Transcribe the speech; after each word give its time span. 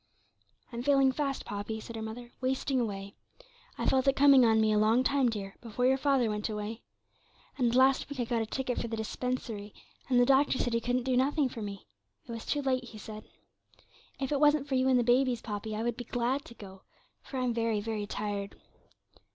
'I'm 0.73 0.81
failing 0.81 1.11
fast, 1.11 1.45
Poppy,' 1.45 1.79
said 1.79 1.95
her 1.95 2.01
mother; 2.01 2.31
'wasting 2.41 2.79
away. 2.81 3.13
I've 3.77 3.91
felt 3.91 4.07
it 4.07 4.15
coming 4.15 4.43
on 4.43 4.59
me 4.59 4.73
a 4.73 4.79
long 4.79 5.03
time, 5.03 5.29
dear 5.29 5.57
before 5.61 5.85
your 5.85 5.95
father 5.95 6.27
went 6.27 6.49
away. 6.49 6.81
And 7.55 7.75
last 7.75 8.09
week 8.09 8.19
I 8.19 8.23
got 8.25 8.41
a 8.41 8.47
ticket 8.47 8.79
for 8.79 8.87
the 8.87 8.97
dispensary, 8.97 9.75
and 10.09 10.19
the 10.19 10.25
doctor 10.25 10.57
said 10.57 10.73
he 10.73 10.81
couldn't 10.81 11.03
do 11.03 11.15
nothing 11.15 11.49
for 11.49 11.61
me; 11.61 11.85
it 12.25 12.31
was 12.31 12.47
too 12.47 12.63
late, 12.63 12.85
he 12.85 12.97
said. 12.97 13.25
If 14.19 14.31
it 14.31 14.39
wasn't 14.39 14.67
for 14.67 14.73
you 14.73 14.87
and 14.87 14.97
the 14.97 15.03
babies, 15.03 15.43
Poppy, 15.43 15.75
I 15.75 15.83
would 15.83 15.97
be 15.97 16.05
glad 16.05 16.45
to 16.45 16.55
go, 16.55 16.81
for 17.21 17.37
I'm 17.37 17.53
very, 17.53 17.79
very 17.79 18.07
tired.' 18.07 18.55